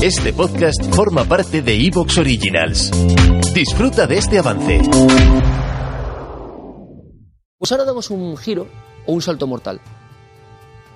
Este 0.00 0.32
podcast 0.32 0.80
forma 0.94 1.24
parte 1.24 1.60
de 1.60 1.74
Evox 1.74 2.18
Originals. 2.18 2.92
Disfruta 3.52 4.06
de 4.06 4.18
este 4.18 4.38
avance. 4.38 4.80
Pues 7.58 7.72
ahora 7.72 7.84
damos 7.84 8.08
un 8.10 8.36
giro 8.36 8.68
o 9.06 9.12
un 9.12 9.20
salto 9.20 9.48
mortal. 9.48 9.80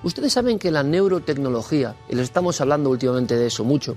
Ustedes 0.05 0.33
saben 0.33 0.61
que 0.61 0.71
la 0.71 0.85
neurotecnología, 0.85 1.97
y 2.09 2.15
les 2.15 2.27
estamos 2.27 2.61
hablando 2.61 2.91
últimamente 2.91 3.37
de 3.37 3.49
eso 3.49 3.65
mucho, 3.65 3.97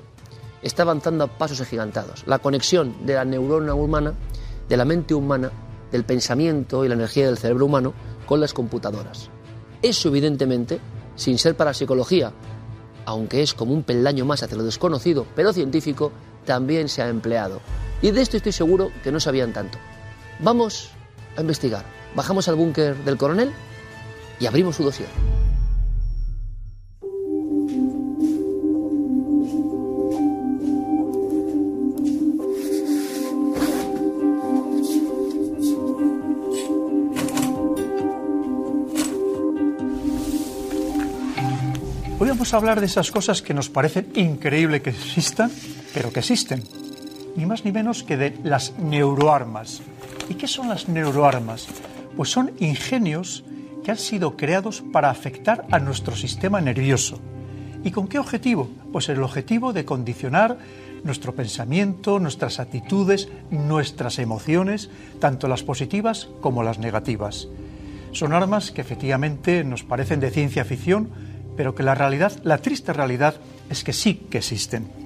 está 0.63 0.81
avanzando 0.81 1.25
a 1.25 1.27
pasos 1.27 1.61
agigantados. 1.61 2.23
La 2.25 2.39
conexión 2.39 3.05
de 3.05 3.13
la 3.13 3.25
neurona 3.25 3.75
humana, 3.75 4.15
de 4.67 4.75
la 4.75 4.85
mente 4.85 5.13
humana, 5.13 5.51
del 5.91 6.03
pensamiento 6.03 6.83
y 6.83 6.87
la 6.87 6.95
energía 6.95 7.27
del 7.27 7.37
cerebro 7.37 7.67
humano 7.67 7.93
con 8.25 8.39
las 8.39 8.53
computadoras. 8.53 9.29
Eso, 9.83 10.09
evidentemente, 10.09 10.79
sin 11.15 11.37
ser 11.37 11.55
para 11.55 11.75
psicología, 11.75 12.33
aunque 13.05 13.41
es 13.41 13.53
como 13.53 13.73
un 13.73 13.83
peldaño 13.83 14.25
más 14.25 14.43
hacia 14.43 14.57
lo 14.57 14.63
desconocido, 14.63 15.25
pero 15.35 15.53
científico, 15.53 16.11
también 16.45 16.89
se 16.89 17.01
ha 17.01 17.09
empleado. 17.09 17.61
Y 18.01 18.11
de 18.11 18.21
esto 18.21 18.37
estoy 18.37 18.51
seguro 18.51 18.91
que 19.03 19.11
no 19.11 19.19
sabían 19.19 19.53
tanto. 19.53 19.77
Vamos 20.39 20.89
a 21.37 21.41
investigar. 21.41 21.85
Bajamos 22.15 22.47
al 22.47 22.55
búnker 22.55 22.95
del 23.03 23.17
coronel 23.17 23.51
y 24.39 24.45
abrimos 24.45 24.75
su 24.75 24.83
dossier. 24.83 25.09
Hoy 42.17 42.29
vamos 42.29 42.53
a 42.53 42.57
hablar 42.57 42.79
de 42.79 42.85
esas 42.85 43.11
cosas 43.11 43.41
que 43.41 43.53
nos 43.53 43.69
parecen 43.69 44.07
increíble 44.15 44.81
que 44.81 44.91
existan, 44.91 45.51
pero 45.93 46.13
que 46.13 46.21
existen. 46.21 46.63
Ni 47.35 47.45
más 47.45 47.65
ni 47.65 47.73
menos 47.73 48.03
que 48.03 48.15
de 48.15 48.37
las 48.41 48.79
neuroarmas. 48.79 49.81
¿Y 50.29 50.35
qué 50.35 50.47
son 50.47 50.69
las 50.69 50.87
neuroarmas? 50.87 51.67
Pues 52.15 52.29
son 52.29 52.53
ingenios 52.59 53.43
que 53.83 53.91
han 53.91 53.97
sido 53.97 54.37
creados 54.37 54.81
para 54.93 55.09
afectar 55.09 55.65
a 55.71 55.79
nuestro 55.79 56.15
sistema 56.15 56.61
nervioso. 56.61 57.19
¿Y 57.83 57.91
con 57.91 58.07
qué 58.07 58.17
objetivo? 58.17 58.69
Pues 58.93 59.09
el 59.09 59.21
objetivo 59.21 59.73
de 59.73 59.83
condicionar 59.83 60.57
nuestro 61.03 61.35
pensamiento, 61.35 62.21
nuestras 62.21 62.61
actitudes, 62.61 63.27
nuestras 63.51 64.19
emociones, 64.19 64.89
tanto 65.19 65.49
las 65.49 65.63
positivas 65.63 66.29
como 66.39 66.63
las 66.63 66.79
negativas. 66.79 67.49
Son 68.13 68.31
armas 68.31 68.71
que 68.71 68.79
efectivamente 68.79 69.65
nos 69.65 69.83
parecen 69.83 70.21
de 70.21 70.31
ciencia 70.31 70.63
ficción, 70.63 71.09
pero 71.55 71.75
que 71.75 71.83
la 71.83 71.95
realidad, 71.95 72.31
la 72.43 72.57
triste 72.59 72.93
realidad, 72.93 73.35
es 73.69 73.83
que 73.83 73.93
sí 73.93 74.27
que 74.29 74.39
existen. 74.39 75.05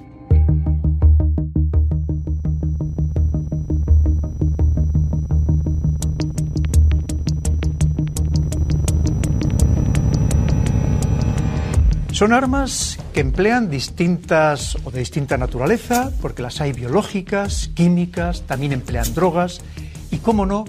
Son 12.20 12.34
armas 12.34 12.98
que 13.14 13.20
emplean 13.20 13.70
distintas 13.70 14.76
o 14.84 14.90
de 14.90 14.98
distinta 14.98 15.38
naturaleza, 15.38 16.12
porque 16.20 16.42
las 16.42 16.60
hay 16.60 16.74
biológicas, 16.74 17.68
químicas, 17.68 18.42
también 18.42 18.72
emplean 18.72 19.14
drogas 19.14 19.62
y, 20.10 20.18
cómo 20.18 20.44
no, 20.44 20.66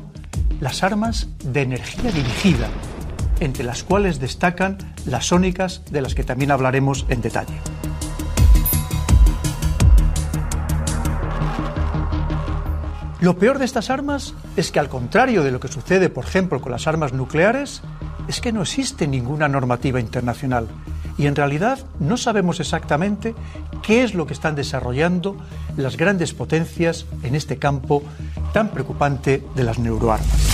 las 0.62 0.82
armas 0.82 1.28
de 1.44 1.64
energía 1.64 2.10
dirigida, 2.10 2.70
entre 3.42 3.66
las 3.66 3.84
cuales 3.84 4.22
destacan 4.22 4.78
las 5.06 5.26
sónicas, 5.26 5.82
de 5.92 6.02
las 6.02 6.16
que 6.16 6.24
también 6.24 6.52
hablaremos 6.52 7.06
en 7.10 7.22
detalle. 7.22 7.60
Lo 13.20 13.38
peor 13.38 13.60
de 13.60 13.66
estas 13.66 13.90
armas 13.90 14.34
es 14.56 14.72
que 14.72 14.80
al 14.80 14.90
contrario 14.90 15.44
de 15.44 15.52
lo 15.52 15.60
que 15.60 15.68
sucede, 15.68 16.10
por 16.10 16.26
ejemplo, 16.26 16.62
con 16.62 16.72
las 16.72 16.88
armas 16.88 17.14
nucleares, 17.14 17.82
es 18.28 18.42
que 18.42 18.52
no 18.52 18.62
existe 18.62 19.08
ninguna 19.08 19.48
normativa 19.48 20.00
internacional 20.00 20.68
y 21.18 21.28
en 21.28 21.36
realidad 21.36 21.80
no 22.00 22.18
sabemos 22.18 22.60
exactamente 22.60 23.36
qué 23.84 24.04
es 24.04 24.16
lo 24.16 24.26
que 24.26 24.34
están 24.34 24.56
desarrollando 24.56 25.38
las 25.78 25.98
grandes 25.98 26.34
potencias 26.34 27.06
en 27.22 27.36
este 27.36 27.58
campo 27.58 28.04
tan 28.54 28.70
preocupante 28.70 29.44
de 29.56 29.64
las 29.64 29.78
neuroarmas. 29.78 30.51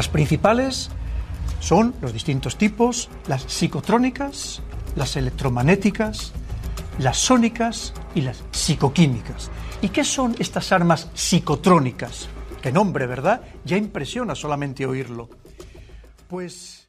Las 0.00 0.08
principales 0.08 0.88
son 1.60 1.94
los 2.00 2.14
distintos 2.14 2.56
tipos, 2.56 3.10
las 3.28 3.42
psicotrónicas, 3.42 4.62
las 4.96 5.14
electromagnéticas, 5.14 6.32
las 6.98 7.18
sónicas 7.18 7.92
y 8.14 8.22
las 8.22 8.42
psicoquímicas. 8.50 9.50
¿Y 9.82 9.90
qué 9.90 10.02
son 10.02 10.34
estas 10.38 10.72
armas 10.72 11.10
psicotrónicas? 11.12 12.30
Qué 12.62 12.72
nombre, 12.72 13.06
¿verdad? 13.06 13.42
Ya 13.66 13.76
impresiona 13.76 14.34
solamente 14.34 14.86
oírlo. 14.86 15.28
Pues... 16.28 16.88